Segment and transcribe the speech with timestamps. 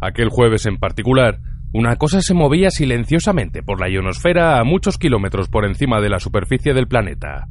[0.00, 1.40] Aquel jueves en particular,
[1.72, 6.18] una cosa se movía silenciosamente por la ionosfera a muchos kilómetros por encima de la
[6.18, 7.46] superficie del planeta.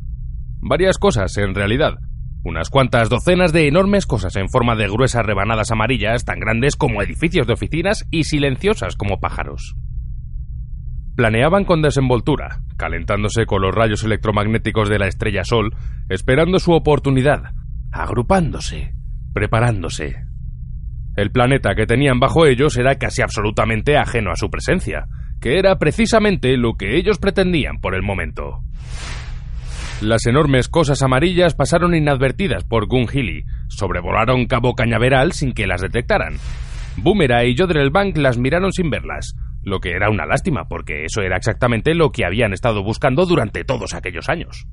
[0.60, 2.00] Varias cosas, en realidad.
[2.44, 7.02] Unas cuantas docenas de enormes cosas en forma de gruesas rebanadas amarillas tan grandes como
[7.02, 9.76] edificios de oficinas y silenciosas como pájaros.
[11.16, 15.76] Planeaban con desenvoltura, calentándose con los rayos electromagnéticos de la estrella Sol,
[16.10, 17.54] esperando su oportunidad,
[17.92, 18.96] agrupándose,
[19.34, 20.29] preparándose,
[21.20, 25.06] el planeta que tenían bajo ellos era casi absolutamente ajeno a su presencia,
[25.40, 28.64] que era precisamente lo que ellos pretendían por el momento.
[30.02, 35.82] Las enormes cosas amarillas pasaron inadvertidas por Gun Hilly, sobrevolaron Cabo Cañaveral sin que las
[35.82, 36.36] detectaran.
[36.96, 37.56] Boomera y
[37.92, 42.12] Bank las miraron sin verlas, lo que era una lástima, porque eso era exactamente lo
[42.12, 44.66] que habían estado buscando durante todos aquellos años.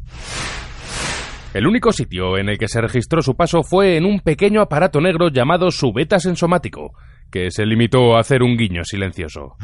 [1.56, 5.00] El único sitio en el que se registró su paso fue en un pequeño aparato
[5.00, 6.92] negro llamado su beta sensomático,
[7.32, 9.56] que se limitó a hacer un guiño silencioso.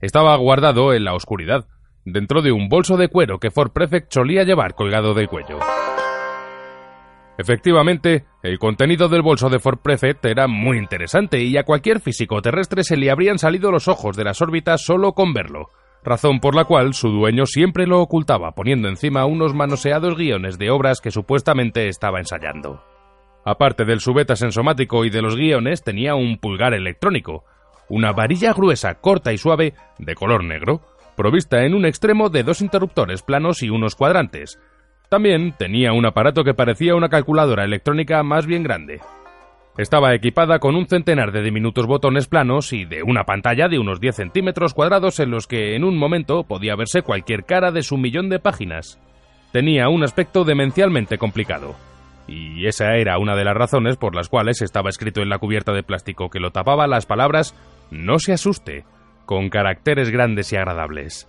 [0.00, 1.68] Estaba guardado en la oscuridad,
[2.04, 5.60] dentro de un bolso de cuero que Ford Prefect solía llevar colgado del cuello.
[7.38, 12.42] Efectivamente, el contenido del bolso de Ford Prefect era muy interesante y a cualquier físico
[12.42, 15.68] terrestre se le habrían salido los ojos de las órbitas solo con verlo,
[16.02, 20.70] razón por la cual su dueño siempre lo ocultaba poniendo encima unos manoseados guiones de
[20.70, 22.82] obras que supuestamente estaba ensayando.
[23.44, 27.44] Aparte del subeta sensomático y de los guiones, tenía un pulgar electrónico,
[27.88, 30.82] una varilla gruesa, corta y suave, de color negro,
[31.16, 34.58] provista en un extremo de dos interruptores planos y unos cuadrantes.
[35.08, 39.00] También tenía un aparato que parecía una calculadora electrónica más bien grande.
[39.78, 44.00] Estaba equipada con un centenar de diminutos botones planos y de una pantalla de unos
[44.00, 47.96] 10 centímetros cuadrados en los que en un momento podía verse cualquier cara de su
[47.96, 49.00] millón de páginas.
[49.52, 51.76] Tenía un aspecto demencialmente complicado.
[52.26, 55.72] Y esa era una de las razones por las cuales estaba escrito en la cubierta
[55.72, 57.54] de plástico que lo tapaba las palabras
[57.90, 58.84] No se asuste,
[59.24, 61.28] con caracteres grandes y agradables.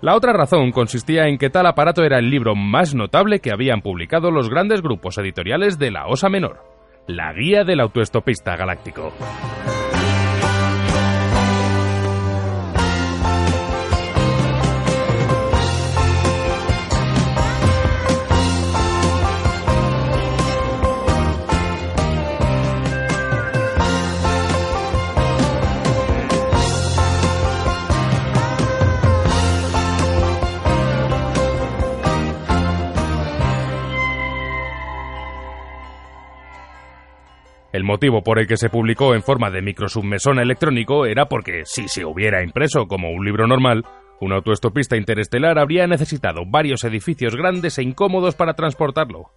[0.00, 3.80] La otra razón consistía en que tal aparato era el libro más notable que habían
[3.80, 6.73] publicado los grandes grupos editoriales de la Osa Menor
[7.06, 9.12] la guía del autoestopista galáctico.
[37.74, 41.88] El motivo por el que se publicó en forma de microsubmesón electrónico era porque, si
[41.88, 43.84] se hubiera impreso como un libro normal,
[44.20, 49.32] un autoestopista interestelar habría necesitado varios edificios grandes e incómodos para transportarlo.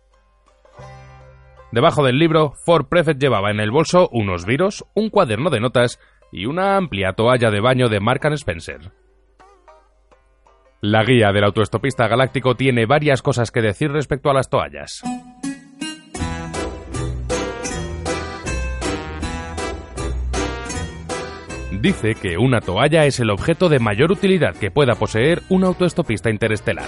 [1.72, 6.00] Debajo del libro, Ford Prefect llevaba en el bolso unos virus, un cuaderno de notas
[6.32, 8.92] y una amplia toalla de baño de Mark Spencer.
[10.82, 15.02] La guía del autoestopista galáctico tiene varias cosas que decir respecto a las toallas.
[21.82, 26.30] Dice que una toalla es el objeto de mayor utilidad que pueda poseer un autoestopista
[26.30, 26.88] interestelar.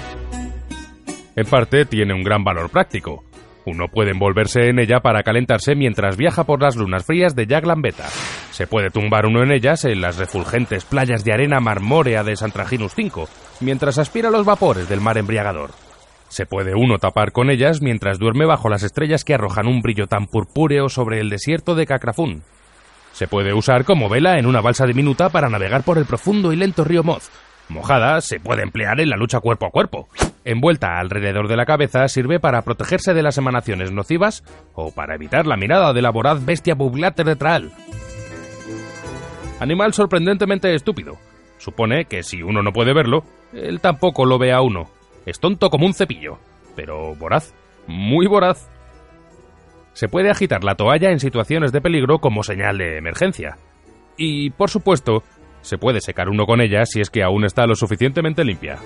[1.36, 3.24] En parte tiene un gran valor práctico.
[3.66, 7.82] Uno puede envolverse en ella para calentarse mientras viaja por las lunas frías de Jaglan
[7.82, 8.08] Beta.
[8.52, 12.94] Se puede tumbar uno en ellas en las refulgentes playas de arena marmórea de Santraginus
[12.96, 13.30] 5,
[13.62, 15.72] mientras aspira los vapores del mar embriagador.
[16.30, 20.08] Se puede uno tapar con ellas mientras duerme bajo las estrellas que arrojan un brillo
[20.08, 22.44] tan purpúreo sobre el desierto de Cacrafún.
[23.20, 26.56] Se puede usar como vela en una balsa diminuta para navegar por el profundo y
[26.56, 27.30] lento río Moz.
[27.68, 30.08] Mojada se puede emplear en la lucha cuerpo a cuerpo.
[30.46, 35.48] Envuelta alrededor de la cabeza sirve para protegerse de las emanaciones nocivas o para evitar
[35.48, 37.74] la mirada de la voraz bestia bublateretral.
[39.60, 41.18] Animal sorprendentemente estúpido.
[41.58, 44.90] Supone que si uno no puede verlo, él tampoco lo ve a uno.
[45.26, 46.40] Es tonto como un cepillo,
[46.74, 47.54] pero voraz,
[47.86, 48.70] muy voraz.
[50.00, 53.58] Se puede agitar la toalla en situaciones de peligro como señal de emergencia.
[54.16, 55.24] Y, por supuesto,
[55.60, 58.78] se puede secar uno con ella si es que aún está lo suficientemente limpia.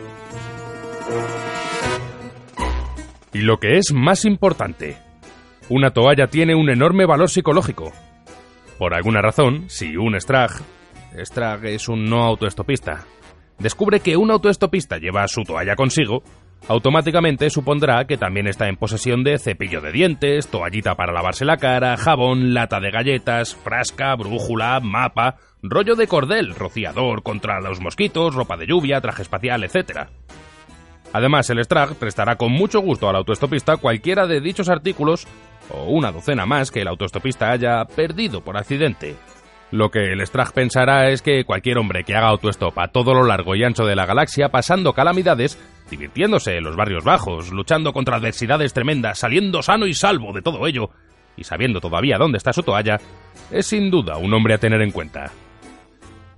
[3.31, 4.97] Y lo que es más importante,
[5.69, 7.91] una toalla tiene un enorme valor psicológico.
[8.79, 10.63] Por alguna razón, si un Strag,
[11.63, 13.05] es un no autoestopista,
[13.59, 16.23] descubre que un autoestopista lleva su toalla consigo,
[16.67, 21.57] automáticamente supondrá que también está en posesión de cepillo de dientes, toallita para lavarse la
[21.57, 28.35] cara, jabón, lata de galletas, frasca, brújula, mapa, rollo de cordel, rociador contra los mosquitos,
[28.35, 30.07] ropa de lluvia, traje espacial, etc.
[31.13, 35.27] Además, el Strag prestará con mucho gusto al autoestopista cualquiera de dichos artículos
[35.69, 39.15] o una docena más que el autoestopista haya perdido por accidente.
[39.71, 43.23] Lo que el Strag pensará es que cualquier hombre que haga autostop a todo lo
[43.23, 45.57] largo y ancho de la galaxia pasando calamidades,
[45.89, 50.65] divirtiéndose en los barrios bajos, luchando contra adversidades tremendas, saliendo sano y salvo de todo
[50.67, 50.89] ello,
[51.35, 52.97] y sabiendo todavía dónde está su toalla,
[53.51, 55.31] es sin duda un hombre a tener en cuenta.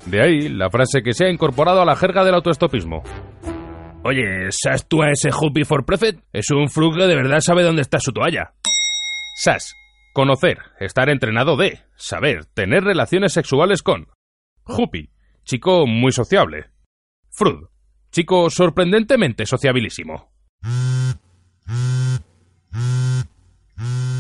[0.05, 3.03] De ahí la frase que se ha incorporado a la jerga del autoestopismo.
[4.03, 6.23] Oye, ¿sabes tú a ese Hoopy for Prefect?
[6.31, 8.53] Es un frug que de verdad sabe dónde está su toalla.
[9.35, 9.75] SAS.
[10.13, 14.07] Conocer, estar entrenado de, saber, tener relaciones sexuales con.
[14.63, 15.09] Hoopy.
[15.43, 16.67] Chico muy sociable.
[17.31, 17.67] Frud.
[18.15, 20.29] Chico sorprendentemente sociabilísimo.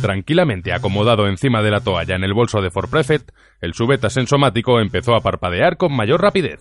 [0.01, 3.29] Tranquilamente acomodado encima de la toalla en el bolso de For Prefect,
[3.61, 6.59] el subeta sensomático empezó a parpadear con mayor rapidez.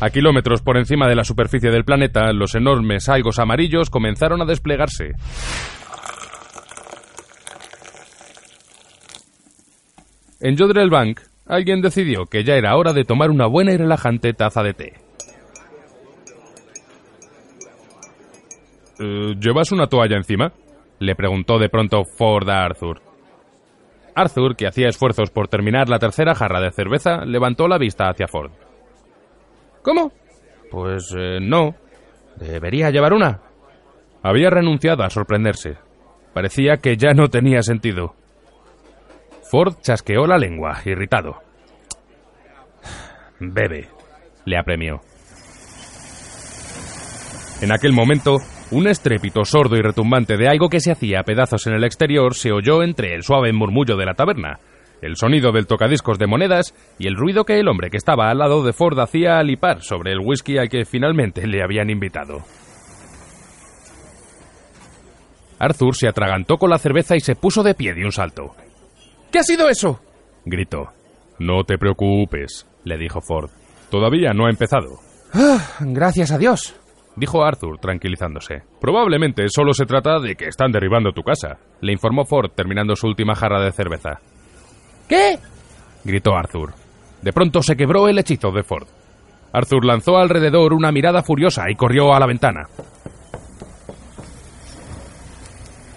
[0.00, 4.44] A kilómetros por encima de la superficie del planeta, los enormes algos amarillos comenzaron a
[4.44, 5.12] desplegarse.
[10.40, 14.32] En Jodrell Bank, alguien decidió que ya era hora de tomar una buena y relajante
[14.32, 14.92] taza de té.
[18.98, 20.52] Eh, ¿Llevas una toalla encima?
[20.98, 23.02] le preguntó de pronto Ford a Arthur.
[24.14, 28.28] Arthur, que hacía esfuerzos por terminar la tercera jarra de cerveza, levantó la vista hacia
[28.28, 28.50] Ford.
[29.82, 30.10] ¿Cómo?
[30.70, 31.74] Pues eh, no.
[32.36, 33.40] Debería llevar una.
[34.22, 35.76] Había renunciado a sorprenderse.
[36.32, 38.14] Parecía que ya no tenía sentido.
[39.50, 41.36] Ford chasqueó la lengua, irritado.
[43.38, 43.88] Bebe,
[44.44, 45.00] le apremió.
[47.60, 48.38] En aquel momento,
[48.70, 52.34] un estrépito sordo y retumbante de algo que se hacía a pedazos en el exterior
[52.34, 54.58] se oyó entre el suave murmullo de la taberna,
[55.00, 58.38] el sonido del tocadiscos de monedas y el ruido que el hombre que estaba al
[58.38, 62.42] lado de Ford hacía al hipar sobre el whisky al que finalmente le habían invitado.
[65.58, 68.54] Arthur se atragantó con la cerveza y se puso de pie de un salto.
[69.30, 70.00] ¿Qué ha sido eso?
[70.44, 70.88] gritó.
[71.38, 73.50] No te preocupes, le dijo Ford.
[73.90, 75.00] Todavía no ha empezado.
[75.34, 76.74] Ah, gracias a Dios,
[77.16, 78.62] dijo Arthur, tranquilizándose.
[78.80, 83.06] Probablemente solo se trata de que están derribando tu casa, le informó Ford terminando su
[83.06, 84.20] última jarra de cerveza.
[85.08, 85.38] ¿Qué?
[86.04, 86.72] gritó Arthur.
[87.22, 88.86] De pronto se quebró el hechizo de Ford.
[89.52, 92.68] Arthur lanzó alrededor una mirada furiosa y corrió a la ventana.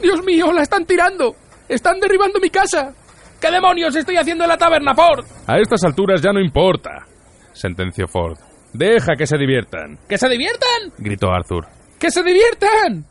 [0.01, 1.35] ¡Dios mío, la están tirando!
[1.67, 2.93] ¡Están derribando mi casa!
[3.41, 5.25] ¿Qué demonios estoy haciendo en la taberna, Ford?
[5.47, 7.05] A estas alturas ya no importa,
[7.53, 8.37] sentenció Ford.
[8.73, 9.97] Deja que se diviertan.
[10.07, 10.93] ¿Que se diviertan?
[10.97, 11.65] gritó Arthur.
[11.99, 13.05] ¡Que se diviertan!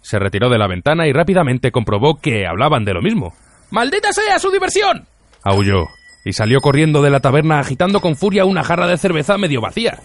[0.00, 3.32] Se retiró de la ventana y rápidamente comprobó que hablaban de lo mismo.
[3.70, 5.06] ¡Maldita sea su diversión!
[5.44, 5.86] aulló,
[6.24, 9.98] y salió corriendo de la taberna agitando con furia una jarra de cerveza medio vacía.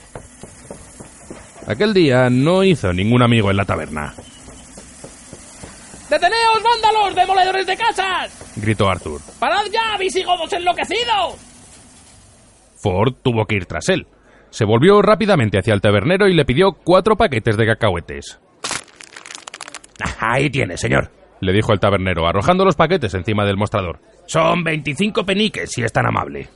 [1.67, 4.13] Aquel día no hizo ningún amigo en la taberna.
[6.09, 8.53] ¡Deteneos, vándalos, demoledores de casas!
[8.55, 9.21] gritó Arthur.
[9.39, 11.35] ¡Parad ya, visigodos enloquecidos!
[12.77, 14.07] Ford tuvo que ir tras él.
[14.49, 18.39] Se volvió rápidamente hacia el tabernero y le pidió cuatro paquetes de cacahuetes.
[20.19, 23.99] Ahí tiene, señor, le dijo el tabernero, arrojando los paquetes encima del mostrador.
[24.27, 26.47] Son 25 peniques, si es tan amable.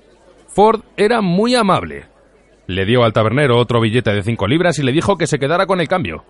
[0.47, 2.05] Ford era muy amable.
[2.67, 5.65] Le dio al tabernero otro billete de cinco libras y le dijo que se quedara
[5.65, 6.23] con el cambio.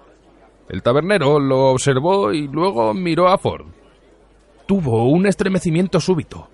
[0.71, 3.65] El tabernero lo observó y luego miró a Ford.
[4.65, 6.47] Tuvo un estremecimiento súbito.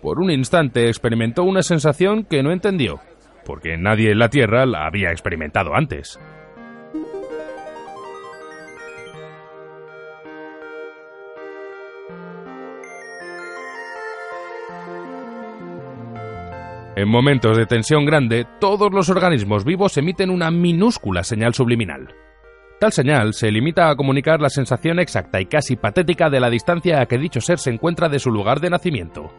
[0.00, 3.00] Por un instante experimentó una sensación que no entendió,
[3.44, 6.18] porque nadie en la Tierra la había experimentado antes.
[16.96, 22.23] En momentos de tensión grande, todos los organismos vivos emiten una minúscula señal subliminal.
[22.78, 27.00] Tal señal se limita a comunicar la sensación exacta y casi patética de la distancia
[27.00, 29.32] a que dicho ser se encuentra de su lugar de nacimiento.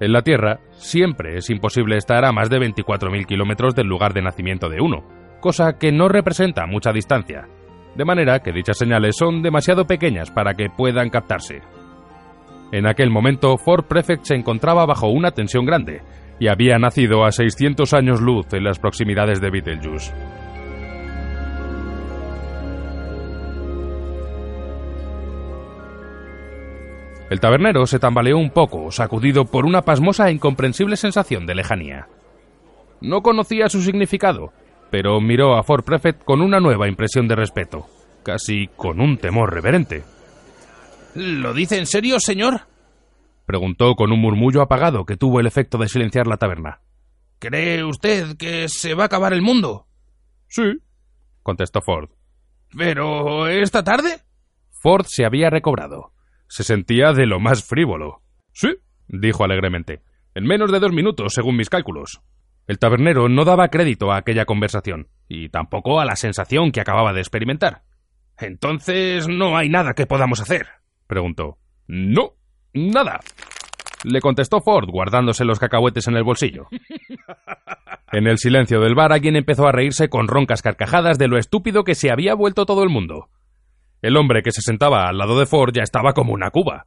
[0.00, 4.22] En la Tierra, siempre es imposible estar a más de 24.000 kilómetros del lugar de
[4.22, 5.04] nacimiento de uno,
[5.40, 7.48] cosa que no representa mucha distancia,
[7.94, 11.62] de manera que dichas señales son demasiado pequeñas para que puedan captarse.
[12.72, 16.02] En aquel momento, Ford Prefect se encontraba bajo una tensión grande,
[16.40, 20.12] y había nacido a 600 años luz en las proximidades de Betelgeuse.
[27.30, 32.06] El tabernero se tambaleó un poco, sacudido por una pasmosa e incomprensible sensación de lejanía.
[33.00, 34.52] No conocía su significado,
[34.90, 37.86] pero miró a Ford Prefect con una nueva impresión de respeto,
[38.22, 40.04] casi con un temor reverente.
[41.14, 42.62] ¿Lo dice en serio, señor?
[43.46, 46.80] preguntó con un murmullo apagado que tuvo el efecto de silenciar la taberna.
[47.38, 49.86] ¿Cree usted que se va a acabar el mundo?
[50.48, 50.78] Sí,
[51.42, 52.10] contestó Ford.
[52.76, 54.20] ¿Pero esta tarde?
[54.70, 56.13] Ford se había recobrado.
[56.54, 58.22] Se sentía de lo más frívolo.
[58.52, 58.76] Sí,
[59.08, 60.02] dijo alegremente.
[60.36, 62.20] En menos de dos minutos, según mis cálculos.
[62.68, 67.12] El tabernero no daba crédito a aquella conversación, y tampoco a la sensación que acababa
[67.12, 67.82] de experimentar.
[68.38, 70.68] Entonces no hay nada que podamos hacer,
[71.08, 71.58] preguntó.
[71.88, 72.34] No,
[72.72, 73.18] nada,
[74.04, 76.68] le contestó Ford, guardándose los cacahuetes en el bolsillo.
[78.12, 81.82] En el silencio del bar alguien empezó a reírse con roncas carcajadas de lo estúpido
[81.82, 83.28] que se había vuelto todo el mundo.
[84.04, 86.84] El hombre que se sentaba al lado de Ford ya estaba como una cuba.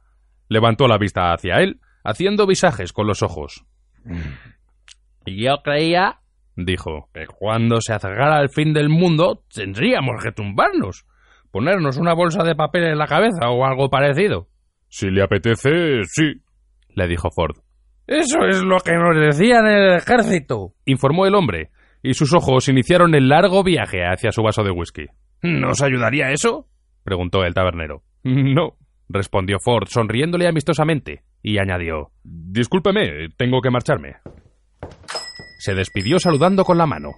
[0.48, 3.64] Levantó la vista hacia él, haciendo visajes con los ojos.
[5.26, 6.20] Yo creía,
[6.54, 11.06] dijo, que cuando se acercara el fin del mundo tendríamos que tumbarnos,
[11.50, 14.46] ponernos una bolsa de papel en la cabeza o algo parecido.
[14.86, 16.40] Si le apetece, sí,
[16.90, 17.56] le dijo Ford.
[18.06, 22.68] Eso es lo que nos decían en el ejército, informó el hombre, y sus ojos
[22.68, 25.06] iniciaron el largo viaje hacia su vaso de whisky.
[25.42, 26.68] ¿Nos ayudaría eso?
[27.08, 28.02] Preguntó el tabernero.
[28.24, 28.76] No,
[29.08, 34.16] respondió Ford, sonriéndole amistosamente, y añadió Discúlpeme, tengo que marcharme.
[35.58, 37.12] Se despidió saludando con la mano.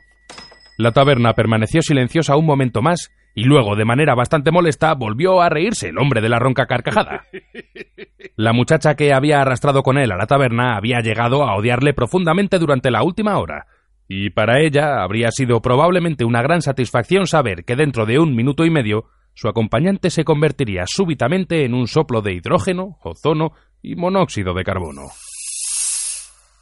[0.79, 5.49] La taberna permaneció silenciosa un momento más y luego, de manera bastante molesta, volvió a
[5.49, 7.25] reírse el hombre de la ronca carcajada.
[8.37, 12.59] La muchacha que había arrastrado con él a la taberna había llegado a odiarle profundamente
[12.59, 13.67] durante la última hora,
[14.09, 18.65] y para ella habría sido probablemente una gran satisfacción saber que dentro de un minuto
[18.65, 24.55] y medio su acompañante se convertiría súbitamente en un soplo de hidrógeno, ozono y monóxido
[24.55, 25.09] de carbono.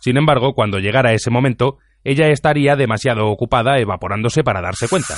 [0.00, 5.16] Sin embargo, cuando llegara ese momento, ella estaría demasiado ocupada evaporándose para darse cuenta.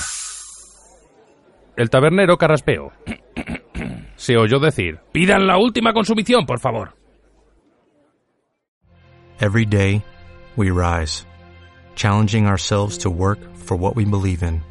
[1.77, 2.91] El tabernero carraspeó.
[4.15, 6.93] Se oyó decir, pidan la última consumición, por favor.
[9.39, 10.03] Every day,
[10.55, 11.25] we rise,
[11.95, 14.61] challenging ourselves to work for what we believe in.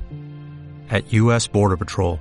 [0.91, 1.49] At U.S.
[1.49, 2.21] Border Patrol,